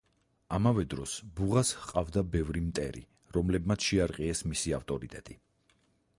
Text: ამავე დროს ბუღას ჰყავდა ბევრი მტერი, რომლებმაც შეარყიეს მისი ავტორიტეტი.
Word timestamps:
ამავე 0.55 0.85
დროს 0.93 1.11
ბუღას 1.39 1.73
ჰყავდა 1.81 2.23
ბევრი 2.37 2.65
მტერი, 2.71 3.05
რომლებმაც 3.39 3.87
შეარყიეს 3.91 4.43
მისი 4.55 4.77
ავტორიტეტი. 4.81 5.41